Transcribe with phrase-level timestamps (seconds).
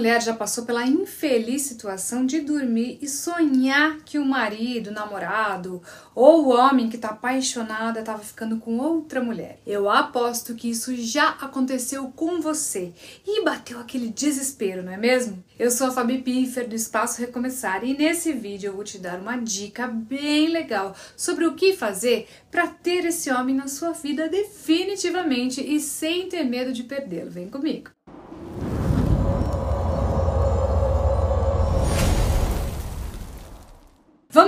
[0.00, 5.82] mulher já passou pela infeliz situação de dormir e sonhar que o marido, o namorado
[6.14, 9.60] ou o homem que está apaixonado estava ficando com outra mulher?
[9.66, 12.94] Eu aposto que isso já aconteceu com você
[13.26, 15.44] e bateu aquele desespero, não é mesmo?
[15.58, 19.20] Eu sou a Fabi Piffer do Espaço Recomeçar e nesse vídeo eu vou te dar
[19.20, 24.30] uma dica bem legal sobre o que fazer para ter esse homem na sua vida
[24.30, 27.30] definitivamente e sem ter medo de perdê-lo.
[27.30, 27.90] Vem comigo!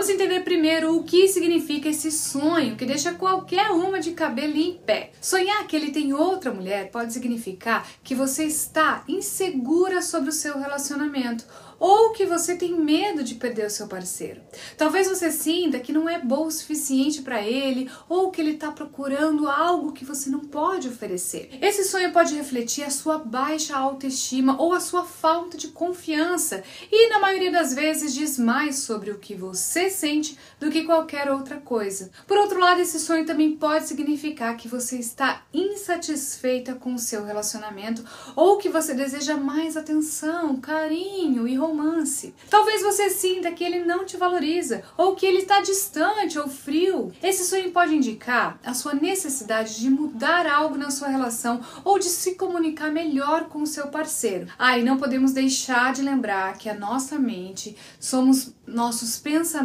[0.03, 4.77] Vamos entender primeiro o que significa esse sonho que deixa qualquer uma de cabelo em
[4.85, 5.13] pé.
[5.21, 10.59] Sonhar que ele tem outra mulher pode significar que você está insegura sobre o seu
[10.59, 11.45] relacionamento
[11.79, 14.41] ou que você tem medo de perder o seu parceiro.
[14.79, 18.71] Talvez você sinta que não é bom o suficiente para ele ou que ele está
[18.71, 21.51] procurando algo que você não pode oferecer.
[21.61, 27.09] Esse sonho pode refletir a sua baixa autoestima ou a sua falta de confiança e,
[27.09, 31.59] na maioria das vezes, diz mais sobre o que você sente do que qualquer outra
[31.59, 32.11] coisa.
[32.27, 37.25] Por outro lado, esse sonho também pode significar que você está insatisfeita com o seu
[37.25, 42.35] relacionamento ou que você deseja mais atenção, carinho e romance romance.
[42.49, 47.13] Talvez você sinta que ele não te valoriza ou que ele está distante ou frio.
[47.23, 52.07] Esse sonho pode indicar a sua necessidade de mudar algo na sua relação ou de
[52.07, 54.47] se comunicar melhor com o seu parceiro.
[54.59, 59.63] Ah, e não podemos deixar de lembrar que a nossa mente somos nossos pensamentos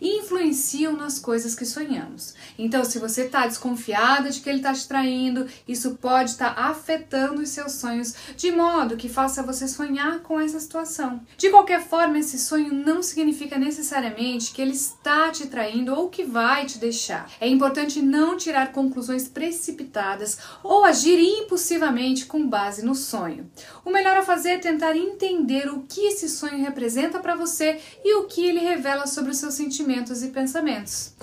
[0.00, 2.34] influenciam nas coisas que sonhamos.
[2.58, 6.62] Então, se você está desconfiada de que ele está te traindo, isso pode estar tá
[6.66, 11.20] afetando os seus sonhos de modo que faça você sonhar com essa situação.
[11.36, 16.24] De qualquer forma, esse sonho não significa necessariamente que ele está te traindo ou que
[16.24, 17.30] vai te deixar.
[17.40, 23.50] É importante não tirar conclusões precipitadas ou agir impulsivamente com base no sonho.
[23.84, 28.14] O melhor a fazer é tentar entender o que esse sonho representa para você e
[28.16, 31.14] o que ele revela sobre os seus sentimentos e pensamentos.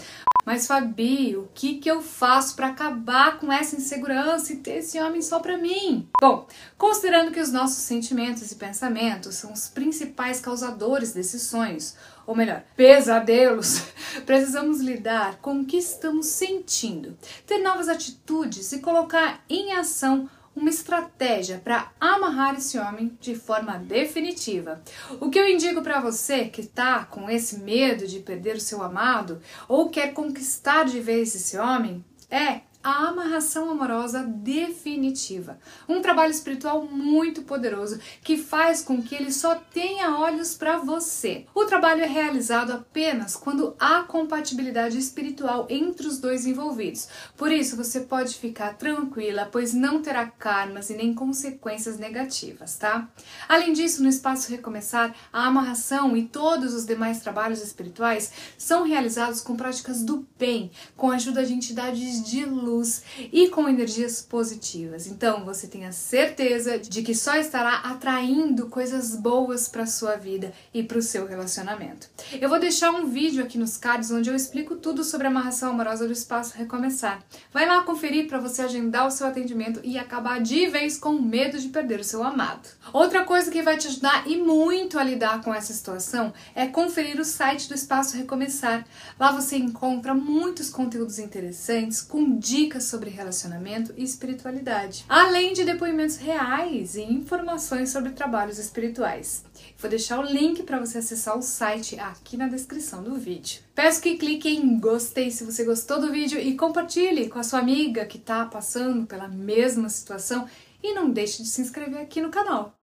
[0.46, 5.00] Mas Fabi, o que que eu faço para acabar com essa insegurança e ter esse
[5.02, 6.08] homem só para mim?
[6.22, 11.96] Bom, considerando que os nossos sentimentos e pensamentos são os principais causadores desses sonhos,
[12.28, 13.82] ou melhor, pesadelos,
[14.24, 17.18] precisamos lidar com o que estamos sentindo,
[17.48, 23.78] ter novas atitudes e colocar em ação uma estratégia para amarrar esse homem de forma
[23.78, 24.82] definitiva.
[25.20, 28.82] O que eu indico para você que está com esse medo de perder o seu
[28.82, 35.58] amado ou quer conquistar de vez esse homem é a amarração amorosa definitiva.
[35.90, 41.48] Um trabalho espiritual muito poderoso que faz com que ele só tenha olhos para você.
[41.56, 47.08] O trabalho é realizado apenas quando há compatibilidade espiritual entre os dois envolvidos.
[47.36, 53.10] Por isso você pode ficar tranquila, pois não terá karmas e nem consequências negativas, tá?
[53.50, 59.42] Além disso, no espaço Recomeçar, a amarração e todos os demais trabalhos espirituais são realizados
[59.42, 64.22] com práticas do bem, com a ajuda de entidades de luz luz e com energias
[64.22, 65.08] positivas.
[65.08, 70.84] Então você tenha certeza de que só estará atraindo coisas boas para sua vida e
[70.84, 72.10] para o seu relacionamento.
[72.40, 75.72] Eu vou deixar um vídeo aqui nos cards onde eu explico tudo sobre a amarração
[75.72, 77.24] amorosa do espaço Recomeçar.
[77.52, 81.60] Vai lá conferir para você agendar o seu atendimento e acabar de vez com medo
[81.60, 82.68] de perder o seu amado.
[82.92, 87.20] Outra coisa que vai te ajudar e muito a lidar com essa situação é conferir
[87.20, 88.86] o site do Espaço Recomeçar.
[89.20, 95.64] Lá você encontra muitos conteúdos interessantes com dicas dicas sobre relacionamento e espiritualidade, além de
[95.64, 99.46] depoimentos reais e informações sobre trabalhos espirituais.
[99.78, 103.62] Vou deixar o link para você acessar o site aqui na descrição do vídeo.
[103.76, 107.60] Peço que clique em gostei se você gostou do vídeo e compartilhe com a sua
[107.60, 110.48] amiga que está passando pela mesma situação
[110.82, 112.74] e não deixe de se inscrever aqui no canal.